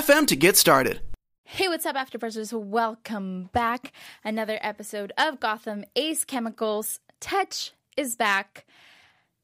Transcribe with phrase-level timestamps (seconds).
[0.00, 1.00] to get started.
[1.44, 2.52] Hey, what's up, AfterBuzzers?
[2.52, 3.92] Welcome back.
[4.24, 6.98] Another episode of Gotham Ace Chemicals.
[7.20, 8.64] Tetch is back.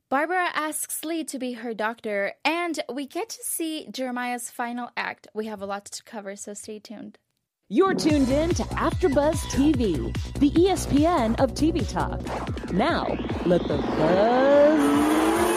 [0.09, 5.29] Barbara asks Lee to be her doctor, and we get to see Jeremiah's final act.
[5.35, 7.19] We have a lot to cover, so stay tuned.
[7.69, 12.73] You're tuned in to AfterBuzz TV, the ESPN of TV talk.
[12.73, 13.07] Now,
[13.45, 15.48] let the buzz begin.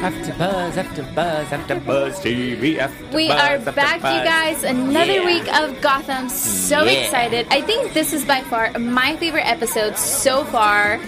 [0.00, 2.78] After buzz, after buzz, after buzz TV.
[2.78, 4.62] After We buzz, are after back, you guys.
[4.62, 5.26] Another Yeah.
[5.26, 6.28] week of Gotham.
[6.28, 6.92] So Yeah.
[7.02, 7.46] excited.
[7.50, 11.00] I think this is by far my favorite episode so far.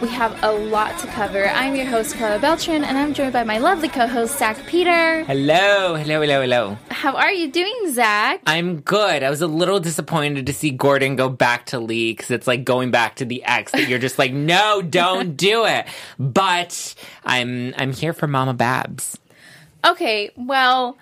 [0.00, 1.48] We have a lot to cover.
[1.48, 5.24] I'm your host, Karla Beltran, and I'm joined by my lovely co host, Zack Peter.
[5.24, 6.78] Hello, hello, hello, hello.
[6.88, 8.40] How are you doing, Zack?
[8.46, 9.24] I'm good.
[9.24, 12.64] I was a little disappointed to see Gordon go back to Lee because it's like
[12.64, 15.88] going back to the ex that you're just like, no, don't do it.
[16.16, 19.18] But I'm I'm here for Mama Babs.
[19.84, 20.96] Okay, well,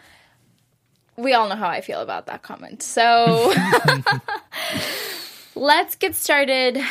[1.19, 2.83] we all know how I feel about that comment.
[2.83, 3.53] So
[5.55, 6.83] let's get started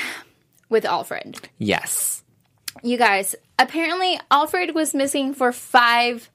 [0.69, 1.47] with Alfred.
[1.57, 2.23] Yes.
[2.83, 6.29] You guys, apparently Alfred was missing for five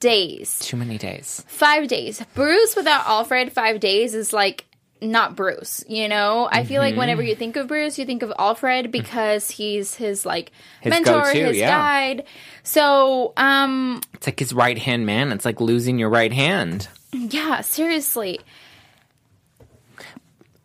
[0.00, 0.58] days.
[0.60, 1.44] Too many days.
[1.46, 2.22] Five days.
[2.34, 4.64] Bruce without Alfred, five days is like
[5.00, 6.48] not Bruce, you know?
[6.50, 6.98] I feel like Mm-hmm.
[7.00, 10.50] whenever you think of Bruce, you think of Alfred because he's his like
[10.80, 11.70] His mentor, go-to, his yeah.
[11.70, 12.24] guide.
[12.64, 15.30] So, um, It's like his right hand man.
[15.32, 16.88] It's like losing your right hand.
[17.12, 18.40] yeah, seriously.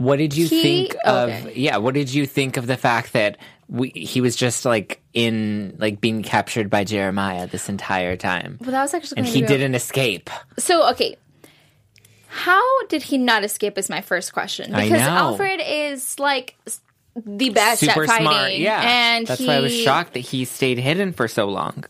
[0.03, 1.29] What did you He- think of?
[1.29, 1.53] okay.
[1.55, 3.37] Yeah, what did you think of the fact that
[3.69, 8.71] we, he was just like in like being captured by Jeremiah this entire time, Well,
[8.71, 10.29] that was actually and he didn't escape?
[10.59, 11.15] So, okay.
[12.27, 14.71] How did he not escape is my first question.
[14.71, 14.91] Because.
[14.99, 16.55] Alfred is like
[17.15, 18.25] the best Super at fighting.
[18.25, 18.81] smart, yeah.
[18.81, 21.85] And that's he, why I was shocked that he stayed hidden for so long.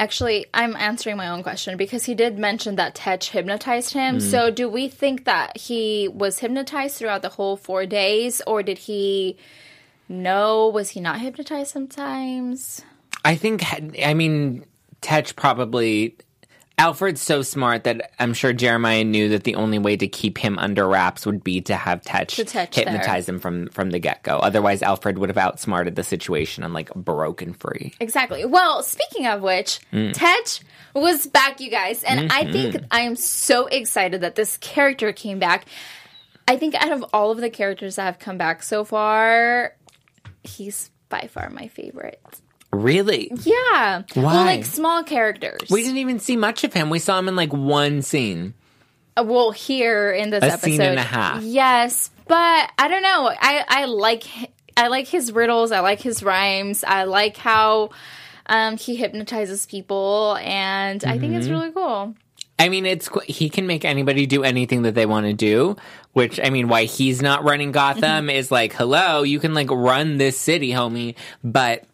[0.00, 4.16] Actually, I'm answering my own question because he did mention that Tetch hypnotized him.
[4.16, 4.22] Mm.
[4.22, 8.78] So, do we think that he was hypnotized throughout the whole four days, or did
[8.78, 9.36] he
[10.08, 10.68] know?
[10.68, 12.80] Was he not hypnotized sometimes?
[13.26, 13.62] I think,
[14.02, 14.64] I mean,
[15.02, 16.16] Tetch probably.
[16.80, 20.58] Alfred's so smart that I'm sure Jeremiah knew that the only way to keep him
[20.58, 24.22] under wraps would be to have Tetch, To Tetch hypnotize him from from the get
[24.22, 24.38] go.
[24.38, 27.92] Otherwise, Alfred would have outsmarted the situation and like broken free.
[28.00, 28.46] Exactly.
[28.46, 30.14] Well, speaking of which, Mm.
[30.14, 30.62] Tetch
[30.94, 32.86] was back, you guys, and I think Mm-hmm.
[32.90, 35.66] I am so excited that this character came back.
[36.48, 39.76] I think out of all of the characters that have come back so far,
[40.42, 42.20] he's by far my favorite.
[42.72, 43.32] Really?
[43.42, 44.02] Yeah.
[44.14, 44.22] Why?
[44.22, 45.68] Well, like small characters.
[45.70, 46.88] We didn't even see much of him.
[46.90, 48.54] We saw him in like one scene.
[49.16, 51.42] Uh, well, here in this A episode, scene and a half.
[51.42, 53.28] Yes, but I don't know.
[53.40, 54.24] I I like
[54.76, 55.72] I like his riddles.
[55.72, 56.84] I like his rhymes.
[56.84, 57.90] I like how
[58.46, 61.54] um, he hypnotizes people, and I think it's Mm-hmm.
[61.54, 62.14] really cool.
[62.58, 65.76] I mean, it's he can make anybody do anything that they want to do.
[66.12, 70.18] Which I mean, why he's not running Gotham is like, hello, you can like run
[70.18, 71.14] this city, homie.
[71.42, 71.84] But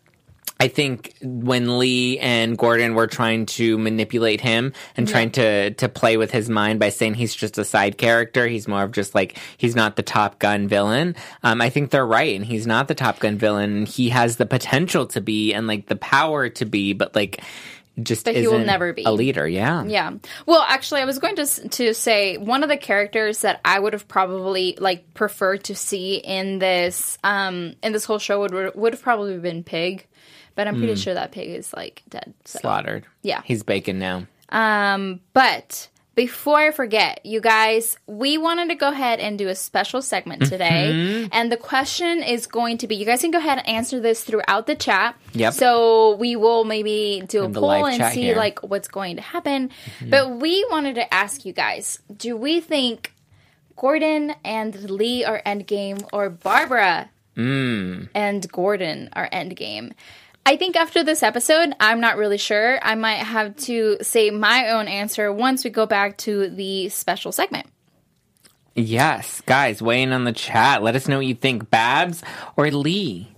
[0.58, 5.88] I think when Lee and Gordon were trying to manipulate him and trying to to
[5.88, 9.14] play with his mind by saying he's just a side character, he's more of just
[9.14, 11.14] like he's not the Top Gun villain.
[11.42, 13.84] Um, I think they're right, and he's not the Top Gun villain.
[13.84, 17.42] He has the potential to be and like the power to be, but like
[18.02, 19.04] just But he will never be.
[19.04, 19.48] a leader.
[19.48, 20.12] Yeah, Yeah.
[20.44, 23.92] Well, actually, I was going to to say one of the characters that I would
[23.94, 28.92] have probably like preferred to see in this um in this whole show would would
[28.92, 30.06] have probably been Pig,
[30.56, 32.34] but I'm pretty sure that Pig is like dead.
[32.44, 32.58] So.
[32.58, 33.06] slaughtered.
[33.22, 33.42] Yeah.
[33.44, 34.26] he's bacon now.
[34.48, 39.54] Um, but before I forget, you guys, we wanted to go ahead and do a
[39.54, 40.90] special segment today.
[40.94, 41.26] Mm-hmm.
[41.30, 44.24] And the question is going to be you guys can go ahead and answer this
[44.24, 45.14] throughout the chat.
[45.34, 45.52] Yep.
[45.52, 48.30] So we will maybe do a poll and see here.
[48.32, 48.38] Mm-hmm.
[48.38, 49.70] like what's going to happen.
[50.00, 53.12] But we wanted to ask you guys, do we think
[53.76, 58.08] Gordon and Lee are endgame or Barbara Mm.
[58.14, 59.92] and Gordon are endgame?
[60.48, 62.78] I think after this episode, I'm not really sure.
[62.80, 67.32] I might have to say my own answer once we go back to the special
[67.32, 67.66] segment.
[68.76, 70.84] Yes, guys, weigh in on the chat.
[70.84, 72.22] Let us know what you think, Babs
[72.56, 73.28] or Lee.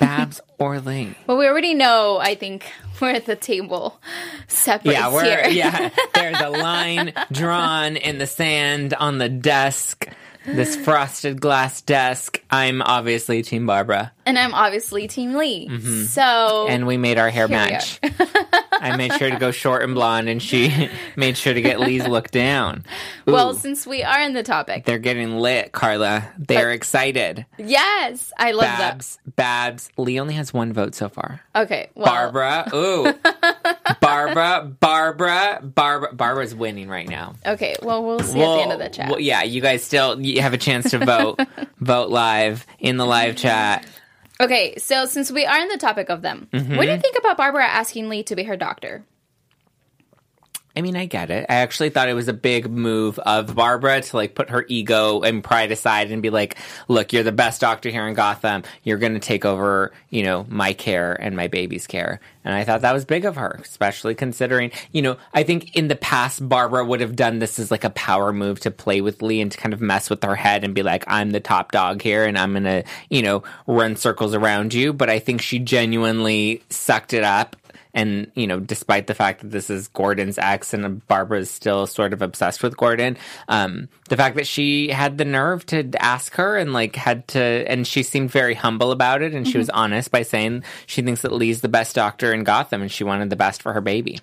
[0.00, 1.14] Babs or Lee.
[1.28, 2.18] Well, we already know.
[2.20, 2.64] I think
[3.00, 4.00] we're at the table
[4.48, 5.46] separates Yeah, we're here.
[5.48, 5.90] yeah.
[6.14, 10.08] There's a line drawn in the sand on the desk.
[10.46, 12.40] This frosted glass desk.
[12.50, 15.68] I'm obviously Team Barbara, and I'm obviously Team Lee.
[15.68, 16.04] Mm-hmm.
[16.04, 17.98] So and we made our hair match.
[18.72, 22.06] I made sure to go short and blonde, and she made sure to get Lee's
[22.06, 22.84] look down.
[23.28, 26.28] Ooh, well, since we are in the topic, they're getting lit, Karla.
[26.38, 27.44] They're excited.
[27.58, 28.78] yes, I love that.
[28.78, 29.90] Babs, Babs.
[29.96, 31.40] Lee only has one vote so far.
[31.54, 33.12] Okay, well, Barbara, ooh,
[34.06, 36.14] Barbara, Barbara, Barbara.
[36.14, 37.34] Barbara's winning right now.
[37.44, 39.10] Okay, well, we'll see at the end of the chat.
[39.10, 41.40] well, yeah, you guys still you have a chance to vote.
[41.80, 43.86] vote live in the live chat.
[44.40, 46.76] Okay, so since we are in the topic of them, Mm-hmm.
[46.76, 49.04] what do you think about Barbara asking Lee to be her doctor?
[50.76, 51.46] I mean, I get it.
[51.48, 55.22] I actually thought it was a big move of Barbara to like put her ego
[55.22, 58.62] and pride aside and be like, "Look, you're the best doctor here in Gotham.
[58.82, 62.64] You're going to take over, you know, my care and my baby's care." And I
[62.64, 66.46] thought that was big of her, especially considering, you know, I think in the past
[66.46, 69.50] Barbara would have done this as like a power move to play with Lee and
[69.50, 72.26] to kind of mess with her head and be like, "I'm the top dog here
[72.26, 76.62] and I'm going to, you know, run circles around you." But I think she genuinely
[76.68, 77.56] sucked it up
[77.96, 82.12] and you know despite the fact that this is gordon's ex and barbara's still sort
[82.12, 83.16] of obsessed with gordon
[83.48, 87.40] um the fact that she had the nerve to ask her and like had to
[87.40, 89.34] and she seemed very humble about it.
[89.34, 92.82] And she was honest by saying she thinks that lee's the best doctor in gotham
[92.82, 94.20] and she wanted the best for her baby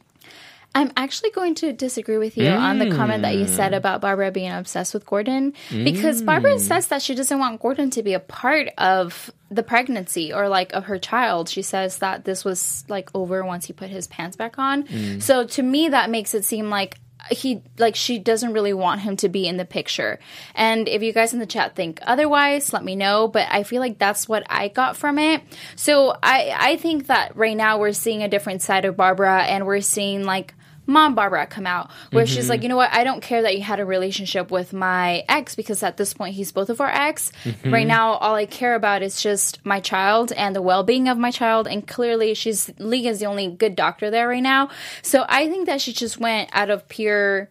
[0.75, 3.49] I'm actually going to disagree with you on the comment that you Mm.
[3.55, 7.91] said about Barbara being obsessed with Gordon because Barbara says that she doesn't want Gordon
[7.91, 11.47] to be a part of the pregnancy or like of her child.
[11.47, 14.83] She says that this was like over once he put his pants back on.
[14.87, 15.21] Mm.
[15.21, 16.97] So to me that makes it seem like
[17.29, 20.19] he like she doesn't really want him to be in the picture.
[20.55, 23.79] And if you guys in the chat think otherwise, let me know, but I feel
[23.79, 25.41] like that's what I got from it.
[25.75, 29.65] So I I think that right now we're seeing a different side of Barbara and
[29.67, 30.55] we're seeing like
[30.85, 32.63] mom Barbara come out where she's like, mm-hmm.
[32.63, 35.81] you know what, I don't care that you had a relationship with my ex because
[35.83, 37.31] at this point he's both of our ex.
[37.43, 37.73] Mm-hmm.
[37.73, 41.17] Right now, all I care about is just my child and the well being of
[41.17, 41.67] my child.
[41.67, 44.69] And clearly, she's Lee is the only good doctor there right now.
[45.01, 47.49] So I think that she just went out of pure,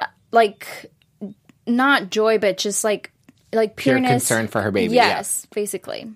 [0.00, 0.90] uh, like,
[1.66, 3.12] not joy, but just like,
[3.52, 5.08] like Pure concern for her baby, yeah.
[5.08, 6.10] Yes, basically.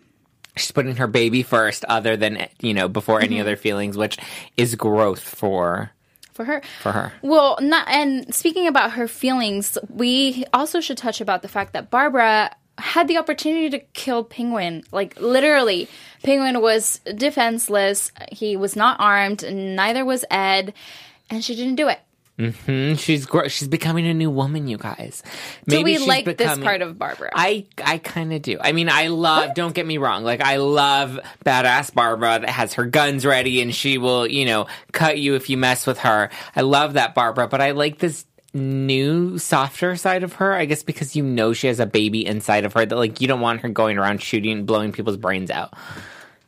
[0.56, 3.42] she's putting her baby first other than you know before any mm-hmm.
[3.42, 4.18] other feelings which
[4.56, 5.92] is growth for
[6.36, 6.62] For her.
[6.82, 11.48] for her Well, not and speaking about her feelings, we also should touch about the
[11.48, 14.84] fact that Barbara had the opportunity to kill Penguin.
[14.92, 15.88] Like literally,
[16.22, 18.12] Penguin was defenseless.
[18.30, 20.74] He was not armed, neither was Ed,
[21.30, 22.00] and she didn't do it.
[22.38, 25.22] Mm, she's gr- she's becoming a new woman, you guys.
[25.66, 27.30] Do we she's like this part of Barbara?
[27.34, 28.58] I I kind of do.
[28.60, 29.54] I mean, I love.
[29.54, 30.22] Don't get me wrong.
[30.22, 34.66] Like I love badass Barbara that has her guns ready and she will, you know,
[34.92, 36.28] cut you if you mess with her.
[36.54, 40.52] I love that Barbara, but I like this new softer side of her.
[40.52, 43.28] I guess because you know she has a baby inside of her that like you
[43.28, 45.72] don't want her going around shooting, blowing people's brains out.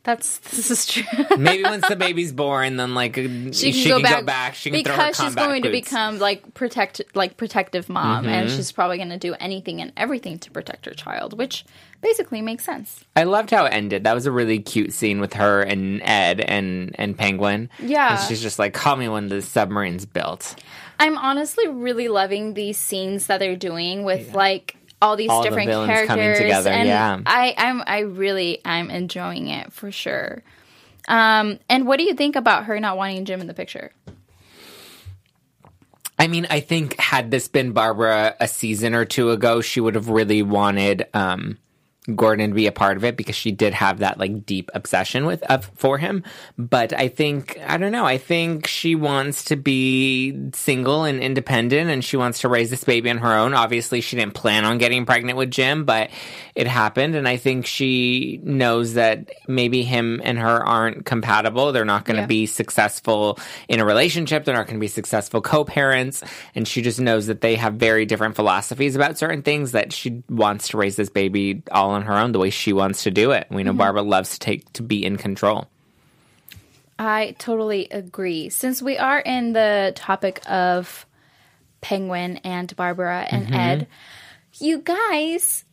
[0.09, 1.05] That's this is true.
[1.37, 4.55] Maybe once the baby's born, then like she she can, can, go, back, go back.
[4.55, 8.33] She can throw her because she's going to become like protect like protective mom, Mm-hmm.
[8.33, 11.67] and she's probably going to do anything and everything to protect her child, which
[12.01, 13.05] basically makes sense.
[13.17, 14.05] I loved how it ended.
[14.05, 17.69] That was a really cute scene with her and Ed and and Penguin.
[17.83, 18.19] Yeah.
[18.19, 20.55] and she's just like, "Call me when the submarine's built."
[20.99, 25.49] I'm honestly really loving these scenes that they're doing with like all these All the
[25.49, 27.21] different coming characters together, and yeah.
[27.25, 30.43] I I'm I really I'm enjoying it for sure.
[31.07, 33.93] Um and what do you think about her not wanting Jim in the picture?
[36.19, 39.95] I mean, I think had this been Barbara a season or two ago, she would
[39.95, 41.59] have really wanted um,
[42.15, 45.27] Gordon to be a part of it because she did have that like deep obsession
[45.27, 46.25] with of for him.
[46.57, 48.05] But I think I don't know.
[48.05, 52.85] I think she wants to be single and independent, and she wants to raise this
[52.85, 53.55] baby on her own.
[53.55, 56.11] Obviously, she didn't plan on getting pregnant with Jim, but
[56.55, 61.73] it happened, and I think she knows that maybe him and her aren't compatible.
[61.73, 62.27] They're not going to Yeah.
[62.27, 63.39] be successful
[63.69, 64.45] in a relationship.
[64.45, 66.23] They're not going to be successful co-parents,
[66.55, 69.73] and she just knows that they have very different philosophies about certain things.
[69.73, 73.03] That she wants to raise this baby all on her own, the way she wants
[73.05, 73.47] to do it.
[73.51, 75.69] We know Barbara loves to take to be in control.
[76.99, 78.49] I totally agree.
[78.49, 81.07] Since we are in the topic of
[81.81, 83.55] Penguin and Barbara and Mm-hmm.
[83.55, 83.87] Ed,
[84.59, 85.65] you guys,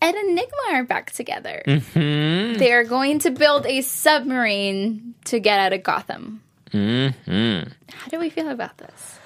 [0.00, 1.62] Ed and Enigma are back together.
[1.66, 2.58] Mm-hmm.
[2.58, 6.42] They are going to build a submarine to get out of Gotham.
[6.70, 7.70] Mm-hmm.
[7.92, 9.18] How do we feel about this?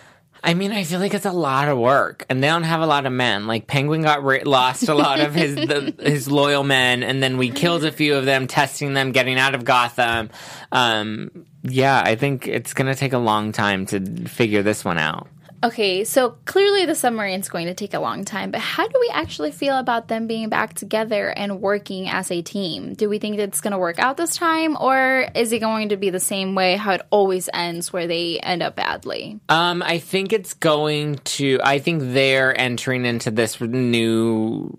[0.42, 2.86] I mean, I feel like it's a lot of work, and they don't have a
[2.86, 3.46] lot of men.
[3.46, 7.50] Like Penguin got lost a lot of his the, his loyal men, and then we
[7.50, 10.30] killed a few of them, testing them, getting out of Gotham.
[10.72, 15.28] Um, yeah, I think it's gonna take a long time to figure this one out.
[15.62, 19.10] Okay, so clearly the submarine's going to take a long time, but how do we
[19.12, 22.94] actually feel about them being back together and working as a team?
[22.94, 25.96] Do we think it's going to work out this time, or is it going to
[25.96, 29.40] be the same way how it always ends, where they end up badly?
[29.48, 31.60] Um, I think it's going to.
[31.64, 34.76] I think they're entering into this new,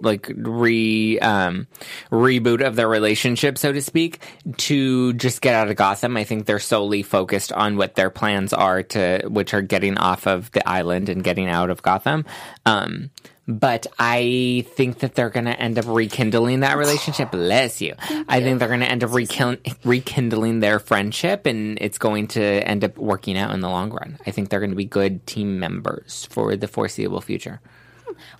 [0.00, 1.66] like re um,
[2.10, 4.20] reboot of their relationship, so to speak,
[4.58, 6.16] to just get out of Gotham.
[6.16, 10.26] I think they're solely focused on what their plans are to, which are getting off
[10.26, 12.24] of the island and getting out of Gotham.
[12.64, 13.10] Um,
[13.48, 17.30] but I think that they're going to end up rekindling that relationship.
[17.32, 17.94] Bless you.
[18.28, 22.42] I think they're going to end up rekindling, rekindling their friendship, and it's going to
[22.42, 24.18] end up working out in the long run.
[24.26, 27.60] I think they're going to be good team members for the foreseeable future.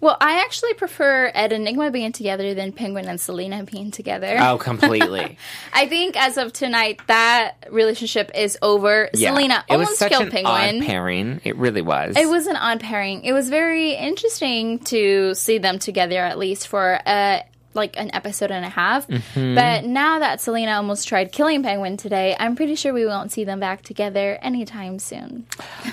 [0.01, 4.37] Well, I actually prefer Ed and Enigma being together than Penguin and Selina being together.
[4.41, 5.39] Oh, completely.
[5.73, 9.09] I think as of tonight, that relationship is over.
[9.15, 10.83] Selina it was almost such killed an Penguin.
[10.83, 11.41] odd pairing.
[11.45, 12.17] It really was.
[12.17, 13.23] It was an odd pairing.
[13.25, 17.41] It was very interesting to see them together, at least for uh,
[17.75, 19.07] like an episode and a half.
[19.09, 19.55] Mm-hmm.
[19.55, 23.45] But now that Selina almost tried killing Penguin today, I'm pretty sure we won't see
[23.45, 25.47] them back together anytime soon.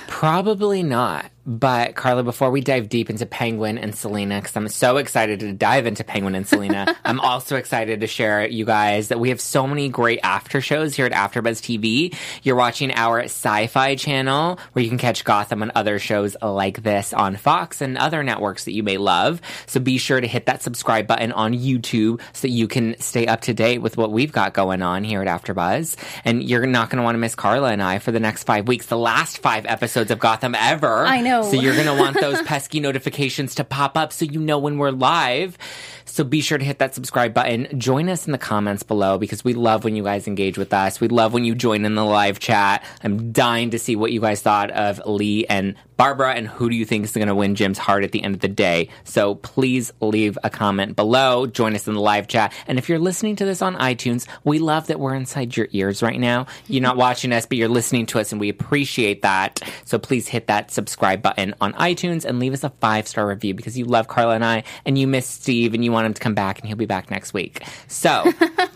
[0.07, 1.31] Probably not.
[1.49, 5.51] But Karla, before we dive deep into Penguin and Selina, because I'm so excited to
[5.51, 9.41] dive into Penguin and Selina, I'm also excited to share you guys that we have
[9.41, 12.15] so many great after shows here at AfterBuzz TV.
[12.43, 17.13] You're watching our Sci-Fi channel, where you can catch Gotham and other shows like this
[17.13, 19.41] on Fox and other networks that you may love.
[19.65, 23.25] So be sure to hit that subscribe button on YouTube so that you can stay
[23.25, 25.95] up to date with what we've got going on here at AfterBuzz.
[26.25, 28.67] And you're not going to want to miss Karla and I for the next five
[28.67, 31.07] weeks, the last five episodes of Gotham ever.
[31.07, 31.38] I know.
[31.43, 34.77] So you're going to want those pesky notifications to pop up so you know when
[34.77, 35.57] we're live.
[36.05, 37.79] So be sure to hit that subscribe button.
[37.79, 40.99] Join us in the comments below because we love when you guys engage with us.
[40.99, 42.83] We love when you join in the live chat.
[43.03, 46.75] I'm dying to see what you guys thought of Lee and Barbara and who do
[46.75, 48.89] you think is going to win Jim's heart at the end of the day.
[49.03, 51.45] So please leave a comment below.
[51.45, 52.53] Join us in the live chat.
[52.67, 56.01] And if you're listening to this on iTunes, we love that we're inside your ears
[56.01, 56.47] right now.
[56.67, 59.61] You're not watching us, but you're listening to us and we appreciate that.
[59.85, 63.53] So please hit that subscribe button on iTunes and leave us a five star review
[63.53, 66.21] because you love Karla and I and you miss Steve and you want him to
[66.21, 67.63] come back and he'll be back next week.
[67.87, 68.31] So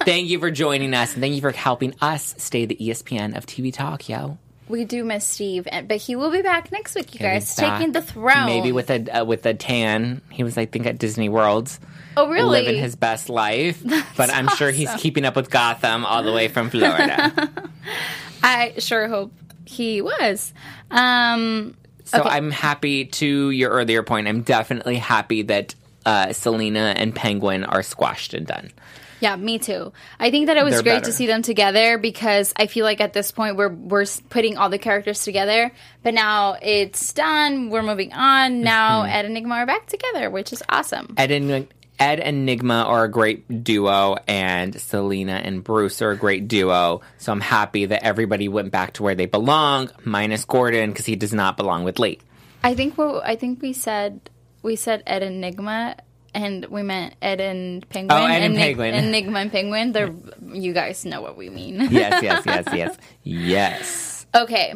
[0.05, 3.45] thank you for joining us and thank you for helping us stay the ESPN of
[3.45, 4.37] TV Talk, yo.
[4.69, 7.91] We do miss Steve, but he will be back next week, you He'll guys, taking
[7.91, 8.45] the throne.
[8.45, 10.21] Maybe with a uh, with a tan.
[10.29, 11.77] He was, I think, at Disney World,
[12.15, 12.63] oh, really?
[12.63, 13.83] living his best life.
[14.17, 17.51] but I'm sure he's keeping up with Gotham all the way from Florida.
[18.43, 19.33] I sure hope
[19.65, 20.53] he was.
[20.91, 21.75] Um,
[22.13, 22.29] so Okay.
[22.29, 23.05] I'm happy.
[23.05, 28.45] To your earlier point, I'm definitely happy that uh, Selina and Penguin are squashed and
[28.47, 28.71] done.
[29.19, 29.93] Yeah, me too.
[30.19, 31.05] I think that it was They're great better.
[31.05, 34.69] to see them together because I feel like at this point we're we're putting all
[34.69, 35.71] the characters together.
[36.03, 37.69] But now it's done.
[37.69, 38.59] We're moving on.
[38.61, 39.11] Now Mm-hmm.
[39.11, 41.13] Ed and Enigma are back together, which is awesome.
[41.15, 41.67] Ed and
[42.03, 47.01] Ed and Nygma are a great duo, and Selina and Bruce are a great duo.
[47.17, 51.15] So I'm happy that everybody went back to where they belong, minus Gordon because he
[51.15, 52.19] does not belong with Lee.
[52.63, 54.29] I think we I think we said
[54.63, 55.97] we said Ed and Nygma,
[56.33, 58.21] And we meant Ed and Penguin.
[58.21, 58.93] Oh, Ed and Nig- Penguin.
[58.95, 59.91] Enigma and Penguin.
[59.91, 60.13] They're,
[60.51, 61.87] you guys know what we mean.
[61.91, 64.25] Yes, yes, yes, yes, yes.
[64.35, 64.73] Okay,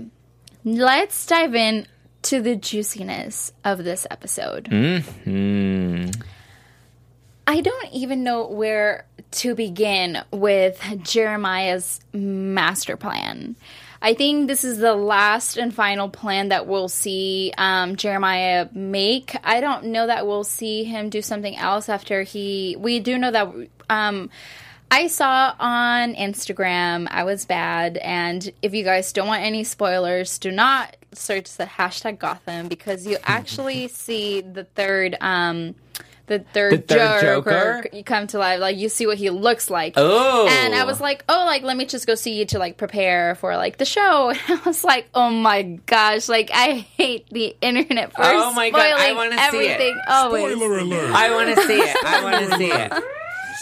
[0.64, 1.88] let's dive in
[2.24, 4.68] to the juiciness of this episode.
[4.68, 6.12] Hmm.
[7.48, 13.56] I don't even know where to begin with Jeremiah's master plan.
[14.02, 19.36] I think this is the last and final plan that we'll see um, Jeremiah make.
[19.44, 22.76] I don't know that we'll see him do something else after he.
[22.78, 23.54] We do know that.
[23.90, 24.30] Um,
[24.90, 30.38] I saw on Instagram I was bad, and if you guys don't want any spoilers,
[30.38, 35.76] do not search the hashtag Gotham because you actually see the third, um,
[36.28, 37.96] the third, The third Joker, Joker?
[37.96, 38.60] you come to life.
[38.60, 39.94] Like you see what he looks like.
[39.98, 40.48] Oh.
[40.48, 43.36] and I was like, oh, like let me just go see you to like prepare
[43.36, 44.34] for like the show.
[44.48, 48.70] And I was like, oh my gosh, like I hate the internet for Oh my
[48.70, 49.98] God, I spoiling wanna see it.
[50.08, 50.56] Always.
[50.56, 51.12] Spoiler alert.
[51.14, 52.06] I want to see it.
[52.06, 52.94] I want to see it.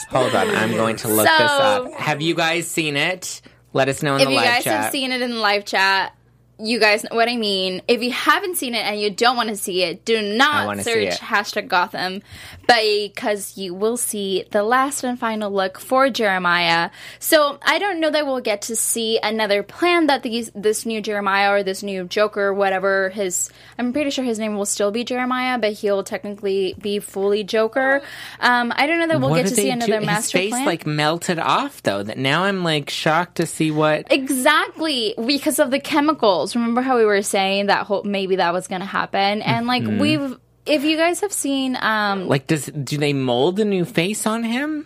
[0.09, 1.91] Hold on, I'm going to look this up.
[1.93, 3.41] Have you guys seen it?
[3.73, 4.35] Let us know in the live chat.
[4.35, 4.83] if you guys chat.
[4.83, 6.15] have seen it in the live chat,
[6.57, 7.81] you guys know what I mean.
[7.87, 11.19] If you haven't seen it and you don't want to see it, do not search
[11.19, 12.21] hashtag Gotham,
[12.67, 16.89] because you will see the last and final look for Jeremiah.
[17.19, 21.01] So I don't know that we'll get to see another plan that these this new
[21.01, 23.49] Jeremiah or this new Joker, whatever his.
[23.77, 28.01] I'm pretty sure his name will still be Jeremiah, but he'll technically be fully Joker.
[28.39, 30.05] Um, I don't know that we'll What get to see another do?
[30.05, 30.65] master His face plan.
[30.65, 32.03] like melted off though.
[32.03, 34.11] That now I'm like shocked to see what.
[34.11, 36.55] Exactly, because of the chemicals.
[36.55, 39.83] Remember how we were saying that whole, maybe that was going to happen, and like
[39.85, 39.99] Mm-hmm.
[39.99, 44.25] we've, if you guys have seen, um, Like, does do they mold a new face
[44.25, 44.85] on him?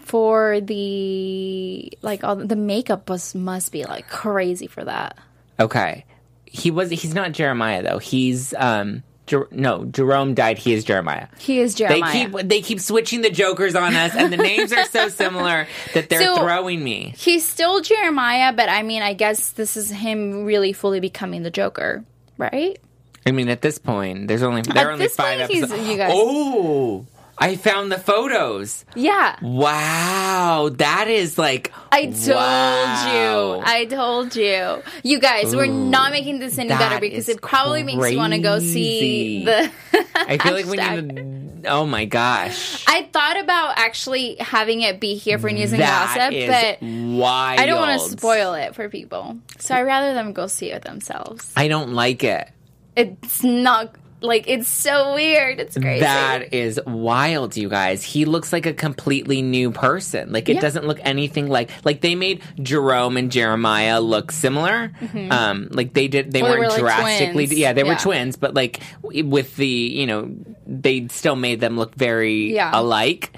[0.00, 5.16] for the like all the makeup was must be like crazy for that.
[5.58, 6.04] Okay,
[6.44, 6.90] he was.
[6.90, 7.98] He's not Jeremiah though.
[7.98, 9.02] He's um.
[9.26, 10.58] Jer- no, Jerome died.
[10.58, 11.28] He is Jeremiah.
[11.38, 12.12] He is Jeremiah.
[12.12, 15.66] They keep they keep switching the jokers on us, and the names are so similar
[15.94, 17.14] that they're So- throwing me.
[17.16, 21.50] He's still Jeremiah, but I mean, I guess this is him really fully becoming the
[21.50, 22.04] Joker,
[22.36, 22.78] right?
[23.26, 25.88] I mean, at this point, there's only there are only this five point, episodes.
[25.88, 28.84] you guys- Oh, I found the photos.
[28.94, 29.36] Yeah.
[29.42, 33.56] Wow, that is like I told wow.
[33.56, 33.62] you.
[33.64, 34.82] I told you.
[35.02, 38.38] You guys, we're not making this any better because it probably makes you want to
[38.38, 39.70] go see the.
[40.14, 41.12] I feel like we hashtag.
[41.12, 41.70] need to.
[41.70, 46.14] Oh my gosh, I thought about actually having it be here for news and that
[46.16, 47.58] gossip, is but wild.
[47.58, 49.38] I don't want to spoil it for people.
[49.58, 51.50] So I'd rather them go see it themselves.
[51.56, 52.48] I don't like it.
[52.96, 55.60] It's not like it's so weird.
[55.60, 56.00] It's crazy.
[56.00, 58.02] That is wild, you guys.
[58.02, 60.32] He looks like a completely new person.
[60.32, 60.60] Like it Yeah.
[60.62, 64.92] doesn't look anything like like they made Jerome and Jeremiah look similar.
[65.30, 66.32] Um, like they did.
[66.32, 66.60] They Well, Mm-hmm.
[66.62, 67.46] they weren't like, drastically.
[67.48, 67.58] twins.
[67.58, 70.30] Yeah, they were twins, but like with the you know
[70.66, 72.68] they still made them look very Yeah.
[72.70, 72.76] Mm-hmm.
[72.78, 73.36] alike.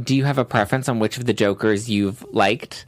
[0.00, 2.86] Do you have a preference on which of the Jokers you've liked?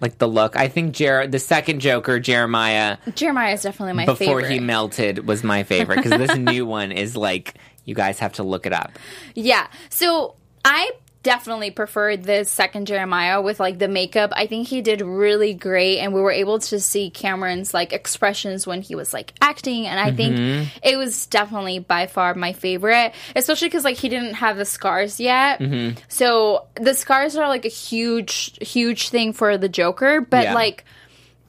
[0.00, 4.18] Like the look, I think Jer- the second Joker, Jeremiah, Jeremiah is definitely my favorite
[4.18, 4.52] before favorite.
[4.52, 8.42] he melted, was my favorite because this new one is like you guys have to
[8.42, 8.92] look it up.
[9.34, 9.68] Yeah.
[9.88, 10.34] So
[10.64, 10.90] I
[11.26, 14.32] definitely preferred the second Jeremiah with like the makeup.
[14.36, 18.64] I think he did really great and we were able to see Cameron's like expressions
[18.64, 20.68] when he was like acting and I think mm-hmm.
[20.84, 25.18] it was definitely by far my favorite, especially cuz like he didn't have the scars
[25.18, 25.58] yet.
[25.58, 25.98] Mm-hmm.
[26.06, 30.54] So the scars are like a huge huge thing for the Joker, but Yeah.
[30.54, 30.84] like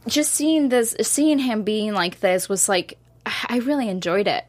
[0.08, 2.98] just seeing this seeing him being like this was like
[3.48, 4.44] I really enjoyed it.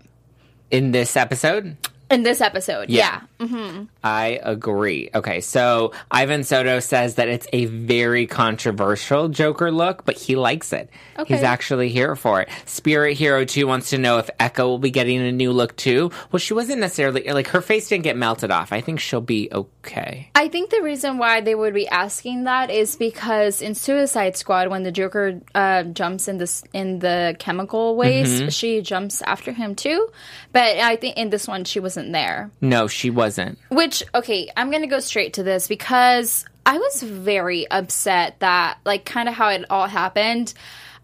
[0.71, 1.77] In this episode,
[2.11, 2.89] In this episode.
[2.89, 3.21] Yeah.
[3.21, 3.21] yeah.
[3.40, 5.11] I agree.
[5.14, 10.72] Okay, so Ivan Soto says that it's a very controversial Joker look, but he likes
[10.72, 10.90] it.
[11.27, 12.48] He's actually here for it.
[12.66, 16.11] Spirit Hero 2 wants to know if Ecco will be getting a new look too.
[16.31, 18.72] Well, she wasn't necessarily, like, her face didn't get melted off.
[18.72, 20.31] I think she'll be okay.
[20.35, 24.68] I think the reason why they would be asking that is because in Suicide Squad,
[24.68, 28.48] when the Joker uh, jumps in this in the chemical waste, Mm-hmm.
[28.48, 30.09] she jumps after him too.
[30.53, 32.51] But I think in this one, she wasn't there.
[32.61, 33.59] No, she wasn't.
[33.69, 39.05] Which okay, I'm gonna go straight to this because I was very upset that like
[39.05, 40.55] kind of how it all happened.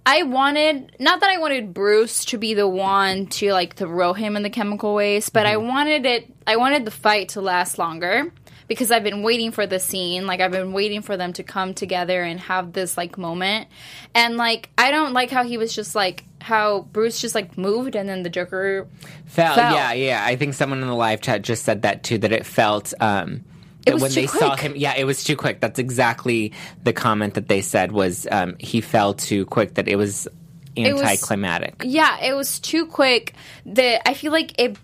[0.06, 4.36] I wanted not that I wanted Bruce to be the one to like throw him
[4.36, 5.68] in the chemical waste, but I mm-hmm.
[5.68, 8.32] wanted it I wanted the fight to last longer
[8.68, 10.26] because I've been waiting for the scene.
[10.26, 13.68] Like I've been waiting for them to come together and have this like moment.
[14.14, 17.96] And like I don't like how he was just like how Bruce just like moved
[17.96, 18.86] and then the Joker
[19.26, 19.74] Felt, Felt.
[19.74, 20.24] yeah, yeah.
[20.24, 22.18] I think someone in the live chat just said that too.
[22.18, 23.44] That it felt um,
[23.86, 24.60] that was when too they saw quick.
[24.60, 24.72] him.
[24.76, 25.60] Yeah, it was too quick.
[25.60, 29.74] That's exactly the comment that they said was um, he fell too quick.
[29.74, 30.28] That it was
[30.76, 31.82] was- anticlimactic.
[31.84, 33.32] yeah, it was too quick.
[33.66, 34.76] That I feel like it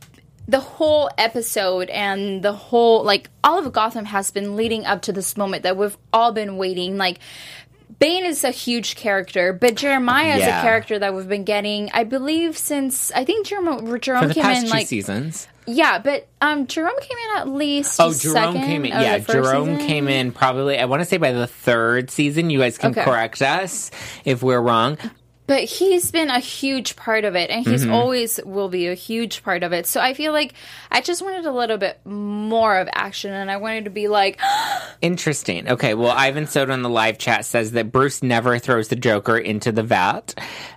[0.51, 5.13] the whole episode and the whole like all of Gotham has been leading up to
[5.13, 7.19] this moment that we've all been waiting like
[7.99, 12.05] Bane is a huge character, but Jeremiah is a character that we've been getting, I
[12.05, 15.47] believe, since I think Jerome, Jerome came in like seasons.
[15.67, 18.93] yeah, but um, Jerome came in at least Oh, Jerome came in.
[18.93, 19.87] Yeah, Jerome season.
[19.87, 20.79] came in probably.
[20.79, 22.49] I want to say by the third season.
[22.49, 23.05] You guys can Okay.
[23.05, 23.91] correct us
[24.25, 24.97] if we're wrong.
[25.51, 27.93] But he's been a huge part of it and he's Mm-hmm.
[27.93, 30.55] always will be a huge part of it so i feel like
[30.93, 34.39] i just wanted a little bit more of action and i wanted to be like
[35.03, 35.67] Interesting.
[35.67, 39.39] Okay, well, Ivan Soto in the live chat says that Bruce never throws the Joker
[39.39, 40.35] into the vat.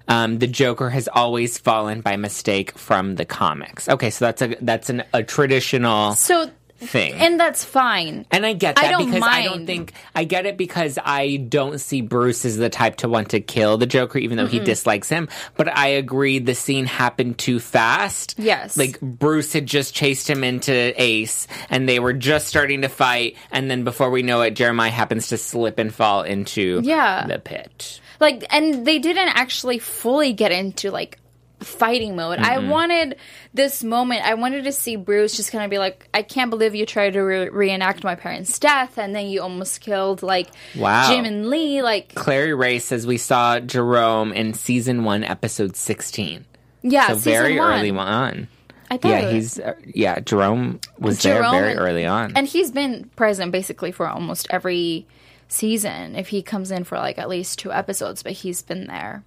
[0.07, 3.89] Um, the Joker has always fallen by mistake from the comics.
[3.89, 6.49] Okay, so that's a that's an, a traditional so
[6.88, 7.13] thing.
[7.13, 10.46] and that's fine And I get I that don't because I don't think I get
[10.46, 14.19] it because I don't see Bruce as the type to want to kill the Joker,
[14.19, 14.65] even though he mm-hmm.
[14.65, 15.28] dislikes him.
[15.56, 18.36] But I agree the scene happened too fast.
[18.38, 18.78] Yes.
[18.78, 23.36] like Bruce had just chased him into Ace, and they were just starting to fight,
[23.52, 27.26] and then before we know it, Jeremiah happens to slip and fall into Yeah.
[27.28, 28.00] the pit.
[28.19, 31.19] like and they didn't actually fully get into like
[31.63, 32.39] fighting mode.
[32.39, 33.17] I wanted
[33.54, 34.23] this moment.
[34.26, 37.13] I wanted to see Bruce just kind of be like, "I can't believe you tried
[37.13, 41.10] to re- reenact my parents' death, and then you almost killed like Wow.
[41.10, 46.45] Jim and Lee." Like, Clary Ray says we saw Jerome in season one, episode 16.
[46.82, 47.80] yeah, so very one.
[47.80, 48.47] early on.
[48.91, 50.19] I thought Yeah, he's uh, yeah.
[50.19, 52.34] Jerome was Jerome there very and- early on.
[52.36, 55.08] and he's been present basically for almost every
[55.47, 56.15] season.
[56.15, 59.23] If he comes in for like at least two episodes, but he's been there.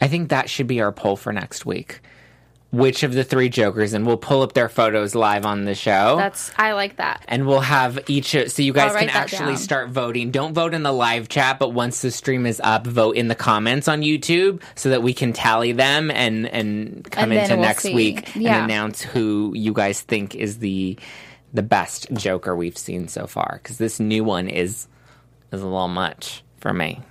[0.00, 2.00] I think that should be our poll for next week.
[2.70, 6.16] Which of the three Jokers, and we'll pull up their photos live on the show.
[6.16, 7.22] That's I like that.
[7.28, 9.56] and we'll have each so you guys I'll write can that actually down.
[9.58, 13.14] start voting don't vote in the live chat but once the stream is up vote
[13.16, 17.32] in the comments on youtube so that we can tally them and and come And
[17.32, 17.94] then into we'll next see.
[17.94, 18.62] week Yeah.
[18.62, 20.98] and announce who you guys think is the
[21.52, 24.88] the best joker we've seen so far because this new one is
[25.52, 27.02] is a little much for me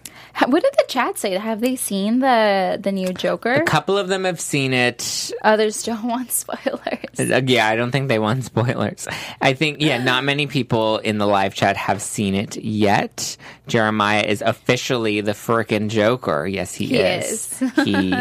[0.47, 1.31] What did the chat say?
[1.33, 3.53] Have they seen the the new Joker?
[3.53, 7.19] a couple of them have seen it Others don't want spoilers.
[7.19, 9.07] Uh, Yeah, I don't think they want spoilers.
[9.41, 13.37] I think, yeah, not many people in the live chat have seen it yet.
[13.67, 16.47] Jeremiah is officially the frickin' Joker.
[16.47, 17.59] Yes, he, He is.
[17.83, 18.13] he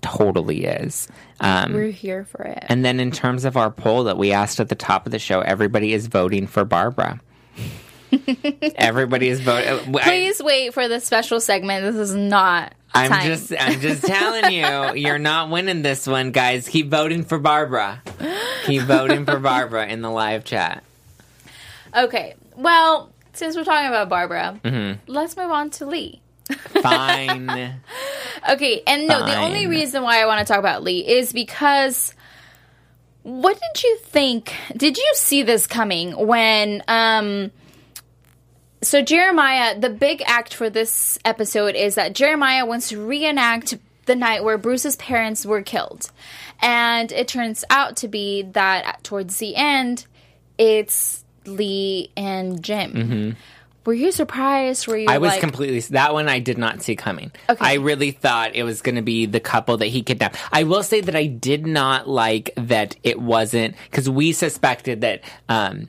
[0.00, 1.08] totally is.
[1.40, 2.64] Um, We're here for it.
[2.68, 5.18] and then in terms of our poll that we asked at the top of the
[5.18, 7.20] show, everybody is voting for Barbara.
[8.76, 9.92] everybody is voting.
[9.94, 11.84] Please wait for the special segment.
[11.84, 12.74] This is not.
[12.94, 13.26] I'm time.
[13.26, 16.68] just I'm just telling you, you're not winning this one, guys.
[16.68, 18.02] Keep voting for Barbara.
[18.64, 20.82] Keep voting for Barbara in the live chat.
[21.96, 22.34] okay.
[22.56, 25.00] Well, since we're talking about Barbara, Mm-hmm.
[25.12, 26.20] let's move on to Lee.
[26.82, 27.74] Fine.
[28.50, 32.14] Okay, and no, the only reason why I want to talk about Lee is because
[33.24, 34.54] what did you think?
[34.76, 37.50] Did you see this coming when um
[38.82, 44.14] so Jeremiah, the big act for this episode is that Jeremiah wants to reenact the
[44.14, 46.10] night where Bruce's parents were killed.
[46.60, 50.06] And it turns out to be that towards the end
[50.58, 53.36] it's Lee and Jim.
[53.84, 54.86] Were you surprised?
[54.86, 55.14] Were you Mm-hmm.
[55.14, 57.32] I was like, completely that one I did not see coming.
[57.48, 57.64] Okay.
[57.64, 60.36] I really thought it was going to be the couple that he kidnapped.
[60.52, 65.22] I will say that I did not like that it wasn't because we suspected that
[65.48, 65.88] um,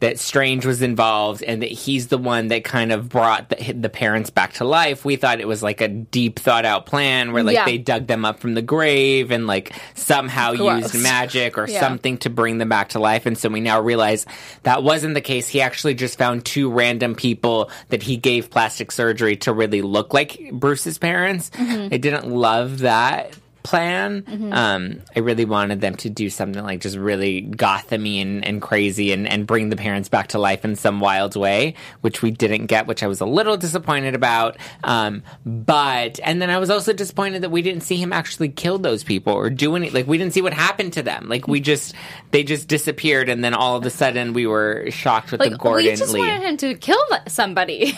[0.00, 3.88] that Strange was involved and that he's the one that kind of brought the, the
[3.90, 5.04] parents back to life.
[5.04, 7.66] We thought it was like a deep thought out plan where like Yeah.
[7.66, 10.94] they dug them up from the grave and like somehow Gross.
[10.94, 11.80] used magic or Yeah.
[11.80, 13.26] something to bring them back to life.
[13.26, 14.24] And so we now realize
[14.62, 15.48] that wasn't the case.
[15.48, 20.14] He actually just found two random people that he gave plastic surgery to really look
[20.14, 21.50] like Bruce's parents.
[21.50, 21.92] Mm-hmm.
[21.94, 24.50] I didn't love that plan.
[24.52, 29.12] Um, I really wanted them to do something like just really Gothamy and, and crazy
[29.12, 32.66] and, and bring the parents back to life in some wild way, which we didn't
[32.66, 34.56] get, which I was a little disappointed about.
[34.84, 38.78] Um, but, and then I was also disappointed that we didn't see him actually kill
[38.78, 41.28] those people or do any, like, we didn't see what happened to them.
[41.28, 41.94] Like, we just,
[42.30, 45.58] they just disappeared and then all of a sudden we were shocked with the like
[45.58, 47.94] Gordon we just Lee wanted him to kill somebody.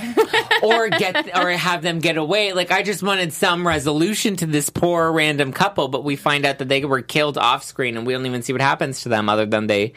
[0.62, 2.52] or get or have them get away.
[2.52, 6.58] Like I just wanted some resolution to this poor random couple, but we find out
[6.58, 9.28] that they were killed off screen, and we don't even see what happens to them
[9.28, 9.92] other than they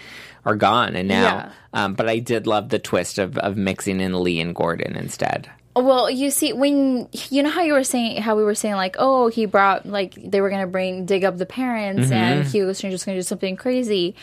[0.46, 0.96] are gone.
[0.96, 1.52] And now, Yeah.
[1.74, 5.50] um, but I did love the twist of of mixing in Lee and Gordon instead.
[5.78, 8.96] Well, you see, when you know how you were saying how we were saying like,
[8.98, 12.94] oh, he brought like they were gonna bring dig up the parents, and Hugo Strange
[12.94, 14.15] was gonna do something crazy.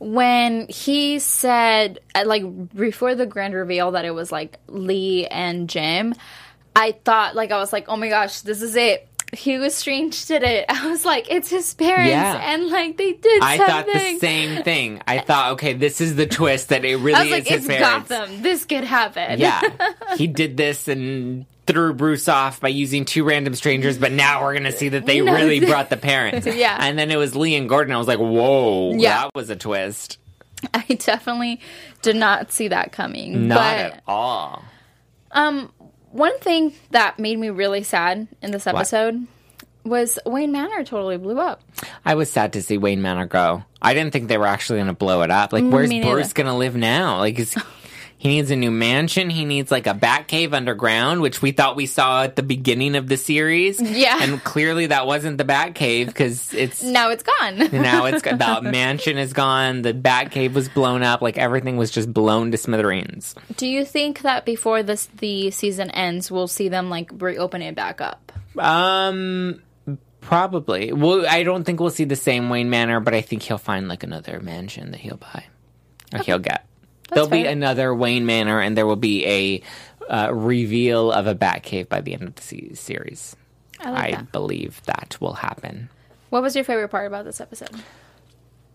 [0.00, 5.68] When he said uh, like before the grand reveal that it was like Lee and
[5.70, 6.14] Jim,
[6.76, 9.08] I thought like I was like, oh my gosh, this is it.
[9.32, 10.64] Hugo Strange did it.
[10.70, 12.52] I was like, it's his parents, Yeah.
[12.54, 13.42] and like they did.
[13.42, 13.42] Something.
[13.42, 13.74] I something.
[13.74, 15.00] thought the same thing.
[15.06, 17.56] I thought, okay, this is the twist that it really I was is like, his
[17.58, 18.08] it's parents.
[18.08, 18.42] Gotham.
[18.42, 19.38] This could happen.
[19.38, 19.60] Yeah,
[20.16, 24.54] he did this and threw Bruce off by using two random strangers, but now we're
[24.54, 26.46] gonna see that they No, really brought the parents.
[26.46, 26.78] Yeah.
[26.80, 27.92] and then it was Lee and Gordon.
[27.94, 29.24] I was like, whoa, Yeah.
[29.24, 30.16] that was a twist.
[30.74, 31.60] I definitely
[32.02, 33.48] did not see that coming.
[33.48, 34.64] Not but, at all.
[35.30, 35.70] Um,
[36.12, 39.26] one thing that made me really sad in this episode
[39.84, 41.62] was Wayne Manor totally blew up.
[42.04, 43.64] I was sad to see Wayne Manor go.
[43.80, 45.52] I didn't think they were actually going to blow it up.
[45.52, 46.02] Like, mm, where's me.
[46.02, 47.18] Bruce going to live now?
[47.18, 47.56] Like, is,
[48.20, 49.30] he needs a new mansion.
[49.30, 52.96] He needs like a bat cave underground, which we thought we saw at the beginning
[52.96, 53.80] of the series.
[53.80, 54.18] Yeah.
[54.20, 57.58] and clearly that wasn't the bat cave because it's Now it's gone.
[57.72, 59.82] now it's the mansion is gone.
[59.82, 61.22] The bat cave was blown up.
[61.22, 63.36] Like everything was just blown to smithereens.
[63.56, 67.76] Do you think that before this the season ends, we'll see them like reopen it
[67.76, 68.32] back up?
[68.58, 69.62] Um.
[70.20, 70.92] Probably.
[70.92, 73.88] Well, I don't think we'll see the same Wayne Manor, but I think he'll find
[73.88, 75.46] like another mansion that he'll buy
[76.12, 76.66] or he'll get.
[77.08, 79.62] There'll be another Wayne Manor, and there will be a
[80.08, 83.36] uh, reveal of a Batcave by the end of the se- series.
[83.80, 84.32] I like that.
[84.32, 85.88] believe that will happen.
[86.30, 87.70] What was your favorite part about this episode?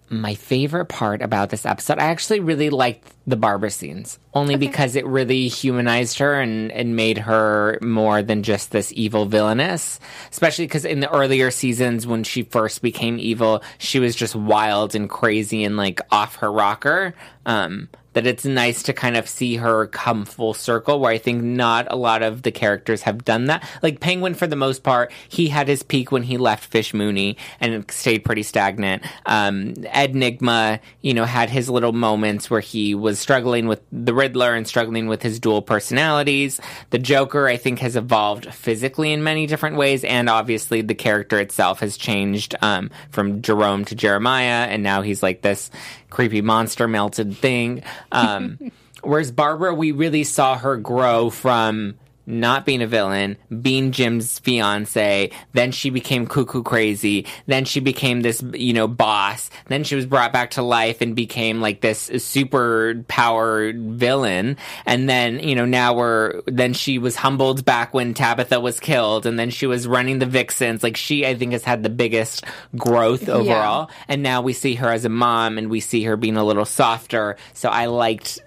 [0.10, 4.96] My favorite part about this episode, I actually really liked the Barbara scenes, only because
[4.96, 10.00] it really humanized her and, and made her more than just this evil villainess.
[10.30, 14.94] Especially because in the earlier seasons, when she first became evil, she was just wild
[14.94, 17.16] and crazy and like off her rocker.
[17.46, 21.44] Um, that it's nice to kind of see her come full circle where I think
[21.44, 23.68] not a lot of the characters have done that.
[23.82, 27.38] Like Penguin for the most part, he had his peak when he left Fish Mooney
[27.60, 29.04] and stayed pretty stagnant.
[29.26, 34.54] Um, Enigma, you know, had his little moments where he was struggling with the Riddler
[34.54, 36.60] and struggling with his dual personalities.
[36.92, 41.40] The Joker, I think, has evolved physically in many different ways, and obviously the character
[41.40, 45.72] itself has changed um, from Jerome to Jeremiah, and now he's like this
[46.14, 47.82] creepy monster melted thing.
[48.12, 48.72] Um,
[49.02, 55.30] whereas Barbara, we really saw her grow from not being a villain, being Jim's fiance,
[55.54, 60.06] then she became cuckoo crazy, then she became this, you know, boss, then she was
[60.06, 65.66] brought back to life and became like this super powered villain, and then, you know,
[65.66, 69.88] now we're, then she was humbled back when Tabitha was killed, and then she was
[69.88, 72.46] running the Vixens, like she, I think, has had the biggest
[72.78, 76.38] growth overall, and now we see her as a mom, and we see her being
[76.38, 78.40] a little softer, so I liked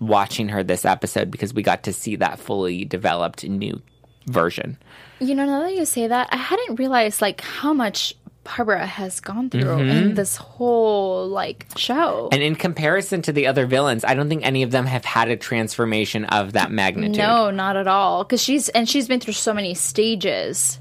[0.00, 3.80] watching her this episode because we got to see that fully developed new
[4.26, 4.78] version.
[5.20, 9.20] You know, now that you say that, I hadn't realized like how much Barbara has
[9.20, 12.30] gone through in this whole like show.
[12.32, 15.28] And in comparison to the other villains, I don't think any of them have had
[15.28, 17.18] a transformation of that magnitude.
[17.18, 18.24] no, not at all.
[18.24, 20.78] Because she's and she's been through so many stages.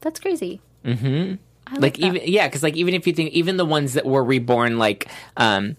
[0.00, 0.60] That's crazy.
[0.84, 1.34] Mm-hmm.
[1.68, 2.04] I like that.
[2.04, 5.08] even yeah, because like even if you think even the ones that were reborn like
[5.36, 5.76] um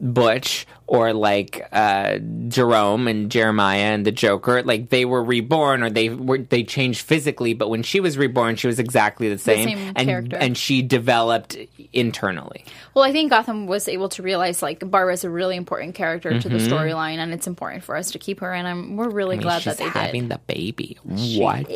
[0.00, 2.18] Butch or like uh
[2.48, 7.02] Jerome and Jeremiah and the Joker, like they were reborn or they were they changed
[7.02, 10.36] physically, but when she was reborn, she was exactly the same, same and character.
[10.36, 11.56] and she developed
[11.92, 12.64] internally.
[12.94, 16.48] Well, I think Gotham was able to realize like Barbara's a really important character to
[16.48, 18.52] the storyline, and it's important for us to keep her.
[18.52, 20.32] And I'm we're really I mean, glad that they having did.
[20.32, 20.98] the baby.
[21.02, 21.70] what?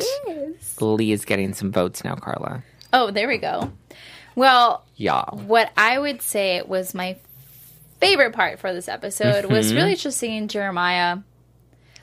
[0.81, 2.63] Lee is getting some votes now, Karla.
[2.93, 3.71] Oh, there we go.
[4.35, 5.37] Well, Y'all.
[5.39, 7.17] what I would say was my
[7.99, 9.53] favorite part for this episode Mm-hmm.
[9.53, 11.19] was really just seeing Jeremiah,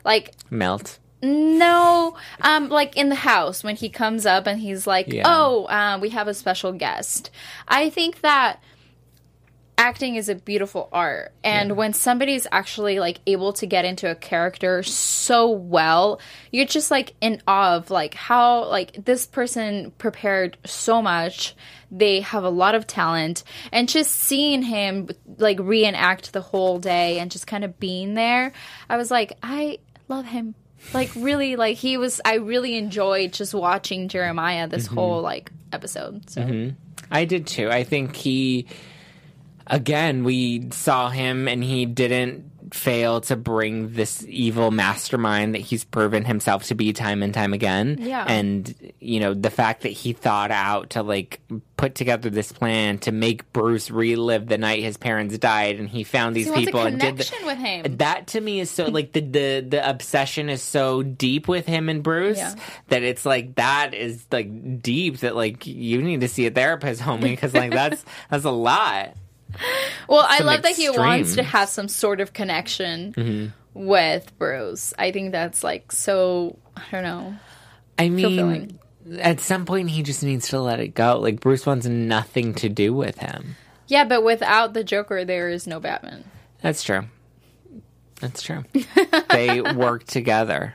[0.04, 0.98] like Melt.
[1.22, 5.22] No, um, like in the house when he comes up and he's like, Yeah.
[5.24, 7.30] "Oh, uh, we have a special guest."
[7.66, 8.60] I think that
[9.78, 14.14] acting is a beautiful art, and when somebody's actually like able to get into a
[14.14, 20.56] character so well, you're just like in awe of like how like this person prepared
[20.64, 21.54] so much.
[21.90, 25.08] They have a lot of talent, and just seeing him
[25.38, 28.52] like reenact the whole day and just kind of being there,
[28.88, 30.54] I was like, I love him.
[30.94, 34.94] Like really like he was i really enjoyed just watching jeremiah this mm-hmm.
[34.94, 36.42] whole like episode so.
[36.42, 36.76] Mm-hmm.
[37.10, 37.70] I did too.
[37.70, 38.66] I think he,
[39.66, 45.84] again, we saw him and he didn't fail to bring this evil mastermind that he's
[45.84, 47.96] proven himself to be time and time again.
[48.00, 48.24] Yeah.
[48.26, 51.40] And, you know, the fact that he thought out to like
[51.76, 56.02] put together this plan to make Bruce relive the night his parents died and he
[56.02, 59.12] found these he people and did the, with him that to me is so like
[59.12, 62.54] the the the obsession is so deep with him and Bruce Yeah.
[62.88, 67.00] that it's like that is like deep that like you need to see a therapist,
[67.00, 69.14] homie, because like that's that's a lot.
[70.08, 73.86] well i love that he wants to have some sort of connection mm-hmm.
[73.86, 77.34] with bruce i think that's like so i don't know
[77.98, 78.78] I mean, Fulfilling.
[79.20, 81.18] at some point he just needs to let it go.
[81.18, 83.56] Like Bruce wants nothing to do with him.
[83.86, 86.24] yeah but without the joker there is no batman
[86.60, 87.04] That's true.
[88.20, 88.64] That's true.
[89.30, 90.74] they work together.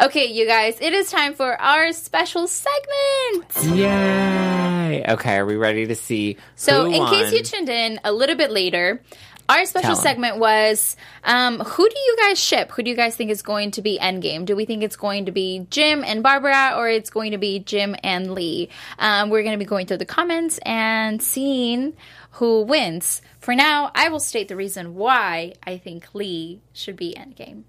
[0.00, 5.04] Okay you guys it is time for our special segment Yay!
[5.08, 6.36] Okay, are we ready to see?
[6.54, 9.00] So, in case you tuned in a little bit later,
[9.48, 12.72] our special Tell segment was um, who do you guys ship?
[12.72, 14.44] Who do you guys think is going to be Endgame?
[14.44, 17.60] Do we think it's going to be Jim and Barbara or it's going to be
[17.60, 18.68] Jim and Lee?
[18.98, 21.94] Um, we're going to be going through the comments and seeing
[22.32, 23.22] who wins.
[23.38, 27.62] For now, I will state the reason why I think Lee should be Endgame.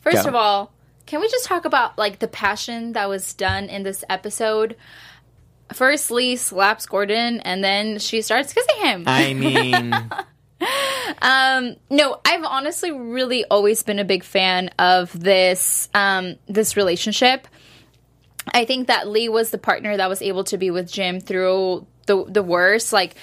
[0.00, 0.28] First Go.
[0.28, 0.72] of all,
[1.08, 4.76] can we just talk about like the passion that was done in this episode?
[5.72, 9.04] First, Lee slaps Gordon, and then she starts kissing him.
[9.06, 9.94] I mean,
[11.22, 17.48] um, no, I've honestly really always been a big fan of this um, this relationship.
[18.52, 21.86] I think that Lee was the partner that was able to be with Jim through
[22.04, 22.92] the the worst.
[22.92, 23.14] Like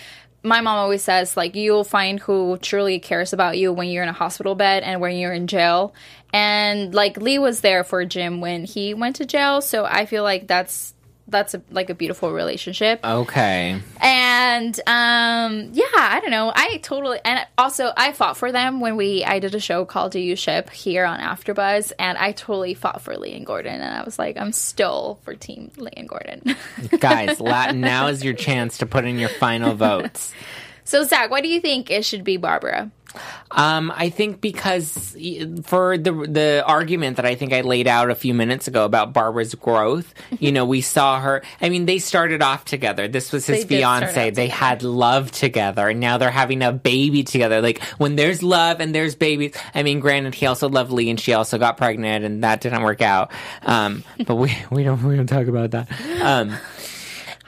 [0.45, 4.10] my mom always says like you'll find who truly cares about you when you're in
[4.10, 5.93] a hospital bed and when you're in jail.
[6.31, 10.23] And like Lee was there for Jim when he went to jail, so I feel
[10.23, 10.94] like that's
[11.27, 12.99] that's a, like a beautiful relationship.
[13.03, 13.81] Okay.
[13.99, 16.51] And um, yeah, I don't know.
[16.55, 20.11] I totally and also I fought for them when we I did a show called
[20.11, 23.95] Do You Ship here on AfterBuzz, and I totally fought for Lee and Gordon, and
[23.97, 26.55] I was like, I'm still for Team Lee and Gordon.
[26.99, 30.33] Guys, la- now is your chance to put in your final votes.
[30.83, 32.91] so Zack, what do you think it should be, Barbara?
[33.51, 35.15] Um, I think because
[35.63, 39.13] for the the argument that I think I laid out a few minutes ago about
[39.13, 41.43] Barbara's growth, you know, we saw her.
[41.62, 43.08] I mean, they started off together.
[43.08, 44.32] This was his They fiance.
[44.32, 47.62] They had love together, and now they're having a baby together.
[47.62, 49.56] Like when there's love and there's babies.
[49.73, 52.84] I mean, granted, he also loved Lee, and she also got pregnant, and that didn't
[52.84, 53.32] work out.
[53.63, 55.88] Um, but we we don't we don't talk about that.
[56.21, 56.58] Um,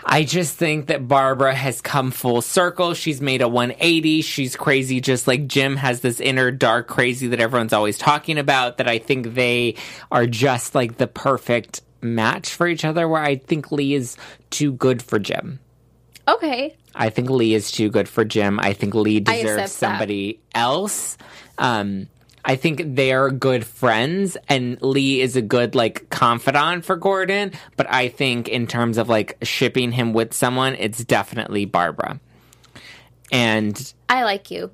[0.10, 2.94] I just think that Barbara has come full circle.
[2.94, 4.22] She's made a 180.
[4.22, 8.78] She's crazy, just like Jim has this inner dark crazy that everyone's always talking about.
[8.78, 9.76] That I think they
[10.10, 13.08] are just like the perfect match for each other.
[13.10, 14.16] Where I think Lee is
[14.50, 15.60] too good for Jim.
[16.26, 18.62] Okay, I think Lee is too good for Jim.
[18.62, 21.18] I think Lee deserves somebody else.
[21.58, 22.08] Um,
[22.48, 27.52] I think they're good friends, and Lee is a good like confidant for Gordon.
[27.76, 32.20] But I think in terms of like shipping him with someone, it's definitely Barbara.
[33.32, 34.72] And I like you,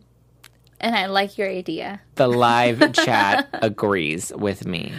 [0.79, 1.99] and I like your idea.
[2.15, 4.93] the live chat agrees with me.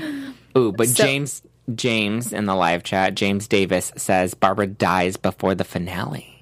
[0.59, 1.43] Ooh, but So- James
[1.75, 6.34] James in the live chat, James Davis says Barbara dies before the finale.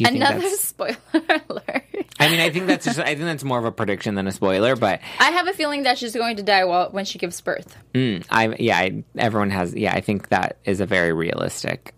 [0.00, 0.96] Do you think Another that's spoiler
[1.50, 1.84] alert.
[2.18, 4.32] I mean, I think that's just, I think that's more of a prediction than a
[4.32, 7.38] spoiler, but I have a feeling that she's going to die while when she gives
[7.42, 7.76] birth.
[7.92, 9.92] mm, I yeah, I, everyone has yeah.
[9.92, 11.94] I think that is a very realistic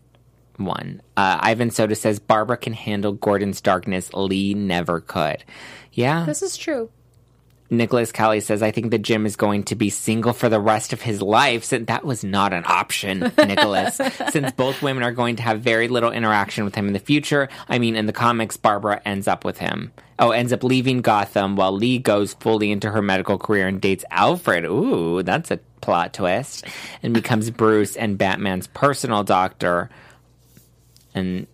[0.57, 1.01] one.
[1.17, 4.13] Uh, Ivan Soto says Barbara can handle Gordon's darkness.
[4.15, 5.45] Lee never could.
[5.93, 6.91] Yeah, This is true.
[7.73, 10.93] Nicholas Kelly says I think the Jim is going to be single for the rest
[10.93, 11.65] of his life.
[11.65, 13.97] Since that was not an option, Nicholas.
[14.31, 17.49] since both women are going to have very little interaction with him in the future.
[17.69, 19.91] I mean, in the comics, Barbara ends up with him.
[20.19, 24.05] Oh, ends up leaving Gotham while Lee goes fully into her medical career and dates
[24.11, 24.67] Alfred.
[24.67, 26.67] Ooh, that's a plot twist.
[27.03, 29.89] And becomes Bruce and Batman's personal doctor.
[31.15, 31.47] And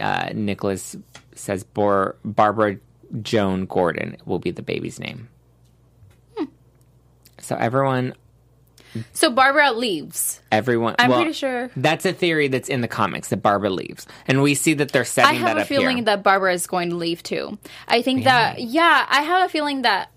[0.00, 0.96] uh, Nicholas
[1.34, 2.78] says Bor- Barbara
[3.20, 5.28] Joan Gordon will be the baby's name.
[7.46, 8.14] So everyone,
[9.12, 10.40] So Barbara leaves.
[10.50, 10.96] everyone.
[10.98, 11.70] I'm well, pretty sure.
[11.76, 15.04] that's a theory that's in the comics that Barbara leaves, and we see that they're
[15.04, 15.30] setting.
[15.30, 16.04] I have that a up feeling here.
[16.06, 17.56] that Barbara is going to leave too.
[17.86, 20.10] I think that yeah, I have a feeling that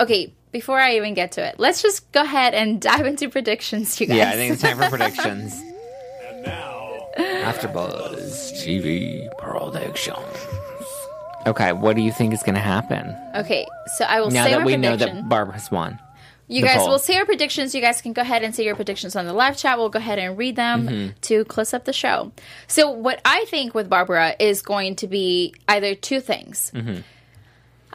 [0.00, 4.00] okay, before I even get to it, let's just go ahead and dive into predictions,
[4.00, 4.16] you guys.
[4.16, 5.62] yeah, I think it's time for predictions.
[6.28, 7.08] And now,
[7.44, 10.18] After Buzz TV predictions.
[11.46, 13.66] Okay, what do you think is going to happen okay,
[13.96, 15.98] so I will now say that my we know that Barbara has won?
[16.52, 17.74] You guys will say your predictions.
[17.74, 19.78] You guys can go ahead and say your predictions on the live chat.
[19.78, 21.12] We'll go ahead and read them Mm-hmm.
[21.22, 22.32] to close up the show.
[22.66, 26.70] So what I think with Barbara is going to be either two things.
[26.74, 27.00] Mm-hmm.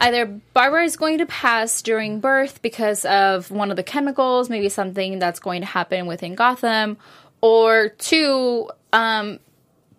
[0.00, 4.68] Either Barbara is going to pass during birth because of one of the chemicals, maybe
[4.68, 6.98] something that's going to happen within Gotham,
[7.40, 9.40] or two, um,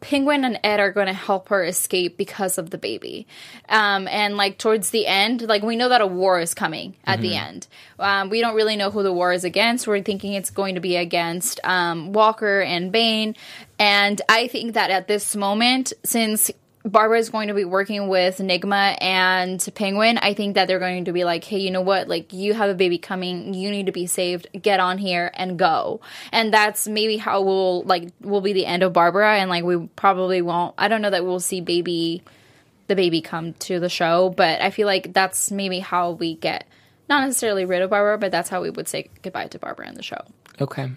[0.02, 3.28] Penguin and Ed are going to help her escape because of the baby.
[3.68, 7.22] Um, and like towards the end, like we know that a war is coming at
[7.22, 7.68] the end.
[7.98, 9.88] Um, we don't really know who the war is against.
[9.88, 13.36] We're thinking it's going to be against um, Walker and Bane.
[13.78, 16.52] And I think that at this moment, since
[16.90, 20.18] Barbara is going to be working with Nygma and Penguin.
[20.18, 22.08] I think that they're going to be like, hey, you know what?
[22.08, 23.54] Like, you have a baby coming.
[23.54, 24.48] You need to be saved.
[24.60, 26.02] Get on here and go.
[26.32, 29.38] And that's maybe how we'll, like, will be the end of Barbara.
[29.38, 32.24] And, like, we probably won't, I don't know that we'll see baby,
[32.88, 36.66] the baby come to the show, but I feel like that's maybe how we get,
[37.08, 39.96] not necessarily rid of Barbara, but that's how we would say goodbye to Barbara in
[39.96, 40.22] the show.
[40.60, 40.92] Okay.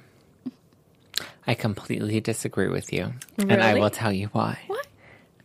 [1.46, 3.12] I completely disagree with you.
[3.36, 4.60] And I will tell you why.
[4.68, 4.86] What?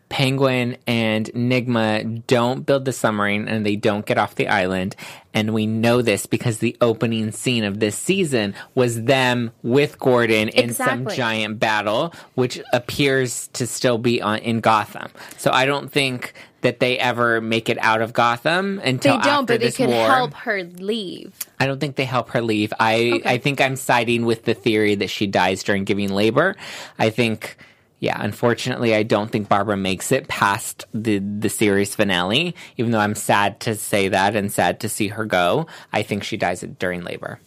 [0.09, 4.95] Penguin and Nygma don't build the submarine and they don't get off the island.
[5.33, 10.49] And we know this because the opening scene of this season was them with Gordon
[10.49, 15.09] in some giant battle, which appears to still be on in Gotham.
[15.37, 19.45] So I don't think that they ever make it out of Gotham until They don't,
[19.47, 20.07] but they could war.
[20.07, 21.33] help her leave.
[21.59, 22.73] I don't think they help her leave.
[22.79, 26.55] I I think I'm siding with the theory that she dies during giving labor.
[26.97, 27.57] I think
[27.99, 32.99] yeah, unfortunately I don't think Barbara makes it past the the series finale, even though
[32.99, 35.67] I'm sad to say that and sad to see her go.
[35.91, 37.39] I think she dies during labor.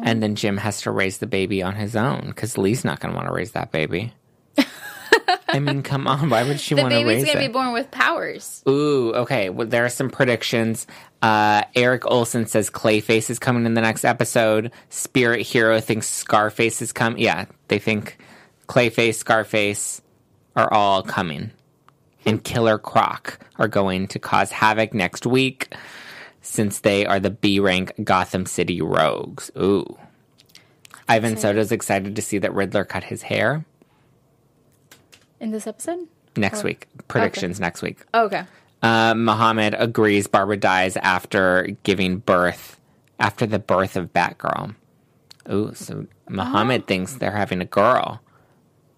[0.00, 3.12] And then Jim has to raise the baby on his own cuz Lee's not going
[3.12, 4.12] to want to raise that baby.
[5.48, 6.30] I mean, come on.
[6.30, 8.62] Why would she want to raise The baby's raise gonna be born with powers.
[8.68, 9.50] Ooh, okay.
[9.50, 10.86] Well, there are some predictions.
[11.20, 14.70] Uh, Eric Olson says Clayface is coming in the next episode.
[14.88, 17.20] Spirit Hero thinks Scarface is coming.
[17.20, 18.18] Yeah, they think
[18.68, 20.02] Clayface, Scarface
[20.56, 21.50] are all coming.
[22.26, 25.74] And Killer Croc are going to cause havoc next week
[26.42, 29.50] since they are the B rank Gotham City rogues.
[29.58, 29.98] Ooh.
[31.08, 33.64] Ivan Soto's excited to see that Riddler cut his hair
[35.40, 36.06] In this episode?
[36.36, 36.86] next week.
[37.08, 37.98] Predictions next week.
[38.12, 38.44] Oh, okay.
[38.82, 42.78] Uh, Muhammad agrees Barbara dies after giving birth,
[43.18, 44.74] after the birth of Batgirl.
[45.50, 48.20] Ooh, so Muhammad thinks they're having a girl.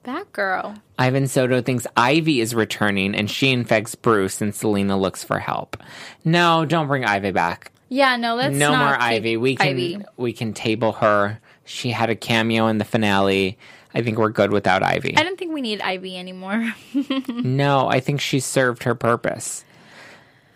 [0.04, 0.80] Batgirl.
[0.98, 5.76] Ivan Soto thinks Ivy is returning and she infects Bruce and Selina looks for help.
[6.24, 7.72] No, don't bring Ivy back.
[7.88, 9.36] Yeah, no, let's no more Ivy.
[9.36, 9.98] We can Ivy.
[10.16, 11.40] we can table her.
[11.64, 13.58] She had a cameo in the finale.
[13.92, 15.16] I think we're good without Ivy.
[15.16, 16.72] I don't think we need Ivy anymore.
[17.28, 19.64] no, I think she served her purpose.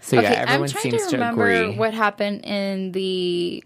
[0.01, 1.77] So yeah, okay, everyone I'm trying seems to to, remember agree.
[1.77, 3.65] what happened in the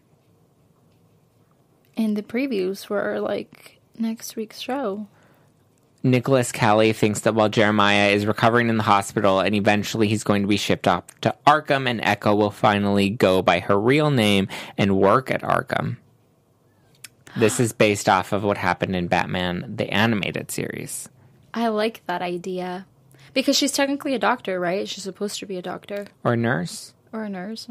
[1.97, 5.09] in the previews for like next week's show.
[6.11, 10.43] Nicholas Callie thinks that while Jeremiah is recovering in the hospital and eventually he's going
[10.43, 14.49] to be shipped off to Arkham and Ecco will finally go by her real name
[14.77, 15.97] and work at Arkham.
[17.37, 21.09] This is based off of what happened in Batman the animated series.
[21.55, 22.87] I like that idea
[23.35, 24.89] because she's technically a doctor, right?
[24.89, 26.95] She's supposed to be a doctor Or a nurse.
[27.13, 27.69] or a nurse.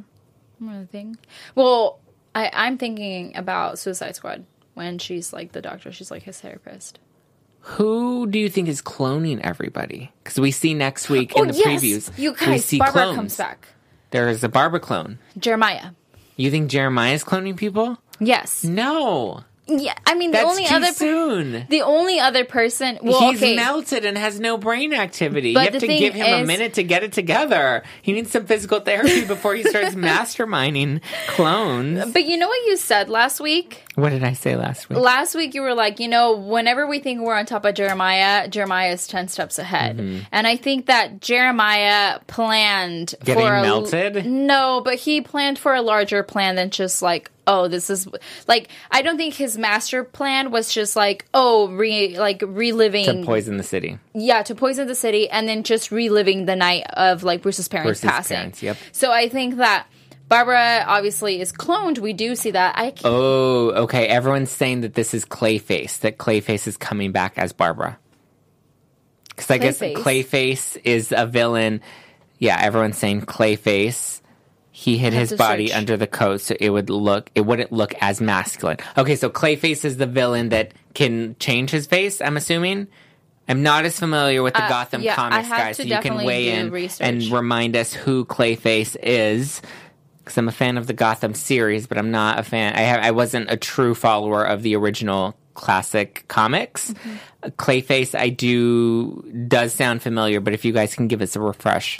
[0.60, 1.18] One of the thing.
[1.56, 2.00] Well,
[2.34, 5.92] I, I'm thinking about Suicide Squad when she's like the doctor.
[5.92, 7.00] She's like his therapist.
[7.76, 10.12] Who do you think is cloning everybody?
[10.24, 12.18] Because we see next week Oh in the yes, previews.
[12.18, 12.66] you we guys.
[12.66, 13.16] see Barbara clones.
[13.18, 13.68] comes back.
[14.12, 15.20] There is a Barbara clone.
[15.38, 15.92] Jeremiah.
[16.38, 17.98] You think Jeremiah is cloning people?
[18.20, 18.64] Yes.
[18.64, 19.44] No.
[19.68, 19.94] Yeah.
[20.06, 21.66] I mean, the That's only too other soon.
[21.70, 22.98] the only other person.
[23.02, 23.56] Well, He's okay.
[23.56, 25.54] melted and has no brain activity.
[25.54, 27.84] But you have to give him a minute to get it together.
[28.02, 32.12] He needs some physical therapy before he starts masterminding clones.
[32.14, 33.84] But you know what you said last week?
[33.96, 35.00] What did I say last week?
[35.00, 38.48] Last week you were like, you know, whenever we think we're on top of Jeremiah,
[38.48, 40.00] Jeremiah is 10 steps ahead.
[40.32, 43.26] And I think that Jeremiah planned Mm-hmm.
[43.26, 44.26] Getting for a, melted?
[44.26, 48.08] No, but he planned for a larger plan than just like, oh, this is
[48.48, 53.26] like I don't think his master plan was just like, oh, re like reliving to
[53.26, 53.98] poison the city.
[54.14, 58.02] yeah, to poison the city and then just reliving the night of like Bruce's parents
[58.02, 58.36] Bruce's passing.
[58.38, 58.78] parents, yep.
[58.92, 59.88] So I think that
[60.30, 62.00] Barbara obviously is cloned.
[62.00, 62.78] We do see that.
[62.78, 64.08] I can't, Oh, okay.
[64.08, 67.98] Everyone's saying that this is Clayface, that Clayface is coming back as Barbara.
[69.30, 69.96] Because I guess Clayface.
[69.96, 71.80] Clayface is a villain.
[72.40, 74.22] Yeah, everyone's saying Clayface.
[74.80, 75.76] He hid his body search.
[75.78, 78.78] under the coat so it would look it wouldn't look as masculine.
[78.96, 82.86] Okay, so Clayface is the villain that can change his face, I'm assuming.
[83.48, 86.50] I'm not as familiar with the Uh, Gotham yeah, comics, guys, so you can weigh
[86.50, 87.08] in research.
[87.08, 89.64] and remind us who Clayface is.
[90.20, 92.76] Because I'm a fan of the Gotham series, but I'm not a fan.
[92.76, 96.92] I have, I wasn't a true follower of the original classic comics.
[96.92, 97.48] Mm-hmm.
[97.52, 102.00] Clayface, I do does sound familiar, but if you guys can give us a refresh,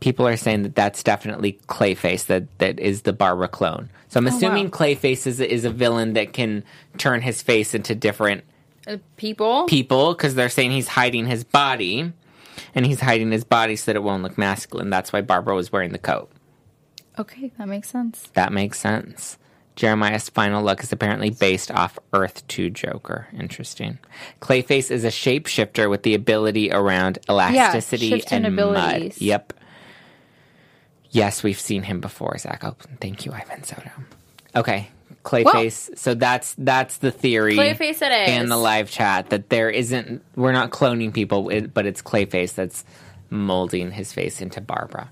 [0.00, 3.90] people are saying that that's definitely Clayface that that is the Barbara clone.
[4.08, 4.70] So I'm assuming wow.
[4.70, 6.64] Clayface is is a villain that can
[6.96, 8.44] turn his face into different
[8.86, 9.64] uh, people.
[9.66, 12.12] people because they're saying he's hiding his body,
[12.74, 14.90] and he's hiding his body so that it won't look masculine.
[14.90, 16.30] That's why Barbara was wearing the coat.
[17.18, 18.28] Okay, that makes sense.
[18.34, 19.38] That makes sense.
[19.78, 23.28] Jeremiah's final look is apparently based off Earth 2 Joker.
[23.32, 23.98] Interesting.
[24.40, 28.64] Clayface is a shapeshifter with the ability around elasticity shifting and mud.
[28.76, 29.22] abilities.
[29.22, 29.52] Yep.
[31.10, 32.64] Yes, we've seen him before, Zack.
[32.64, 33.90] Oh, thank you, Ivan Soto.
[34.54, 34.88] Okay.
[35.24, 35.96] Clayface.
[35.98, 37.56] So that's that's the theory.
[37.56, 38.30] Clayface it is.
[38.30, 42.84] And the live chat that there isn't we're not cloning people, but it's Clayface that's
[43.28, 45.10] molding his face into Barbara.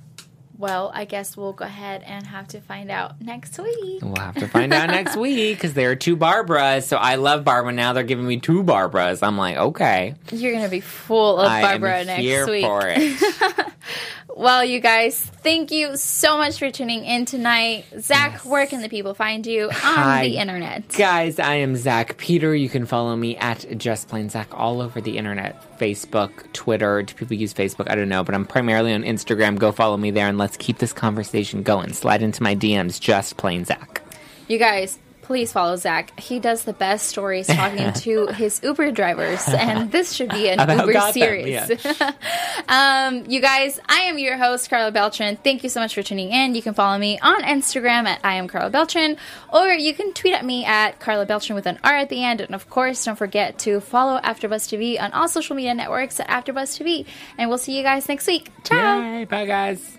[0.58, 4.00] Well, I guess we'll go ahead and have to find out next week.
[4.02, 6.84] We'll have to find out next week because there are two Barbaras.
[6.84, 7.72] So I love Barbara.
[7.72, 9.22] Now they're giving me two Barbaras.
[9.22, 12.64] I'm like, okay, You're gonna be full of I Barbara next week.
[12.64, 13.66] for it.
[14.36, 17.86] Well, you guys, thank you so much for tuning in tonight.
[17.98, 20.28] Zack, where can the people find you on Hi.
[20.28, 20.88] the internet?
[20.88, 22.54] Guys, I am Zack Peter.
[22.54, 27.02] You can follow me at Just Plain Zack all over the internet Facebook, Twitter.
[27.02, 27.88] Do people use Facebook?
[27.90, 29.58] I don't know, but I'm primarily on Instagram.
[29.58, 31.94] Go follow me there and let's keep this conversation going.
[31.94, 34.02] Slide into my DMs, Just Plain Zack.
[34.48, 36.18] You guys, please follow Zack.
[36.20, 40.60] He does the best stories talking to his Uber drivers, and this should be an
[40.60, 41.48] Uber Gotham, series.
[41.48, 42.12] yeah.
[42.68, 45.36] um, you guys, I am your host, Karla Beltran.
[45.36, 46.54] Thank you so much for tuning in.
[46.54, 49.16] You can follow me on Instagram at I am Karla Beltran,
[49.52, 52.40] or you can tweet at me at Karla Beltran with an R at the end.
[52.40, 56.28] And of course, don't forget to follow AfterBuzz TV on all social media networks at
[56.28, 57.04] AfterBuzz TV.
[57.36, 58.48] And we'll see you guys next week.
[58.62, 59.00] Ciao.
[59.00, 59.98] Yay, bye guys.